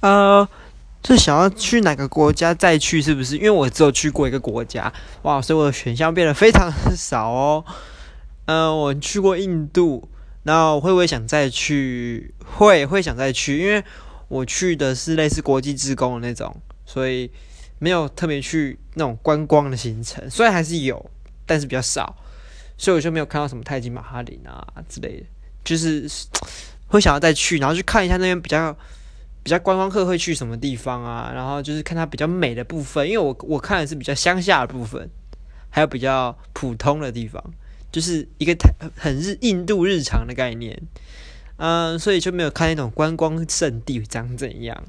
[0.00, 0.48] 呃，
[1.04, 3.36] 是想要去哪个国家再去，是不是？
[3.36, 7.64] 因为我只有去过一个国家，哇，所以我的选项变得非常少哦。
[8.46, 10.08] 嗯， 我去过印度，
[10.42, 12.34] 那会不会想再去？
[12.44, 13.82] 会，会想再去，因为
[14.28, 16.54] 我去的是类似国际职工的那种，
[16.84, 17.30] 所以
[17.78, 21.10] 没有特别去那种观光的行程，虽然还是有，
[21.46, 22.14] 但是比较少，
[22.76, 25.26] 所以我就没有看到什么泰姬玛哈陵啊之类的，
[25.64, 26.08] 就是
[26.88, 28.76] 会想要再去，然后去看一下那边比较。
[29.46, 31.30] 比较观光客会去什么地方啊？
[31.32, 35.08] 然后就是看它比较美的部分，因为我我看的是比较乡下的部分，
[35.70, 37.40] 还有比较普通的地方，
[37.92, 40.82] 就是一个太很日印度日常的概念，
[41.58, 44.82] 嗯，所以就没有看那种观光圣地长怎样，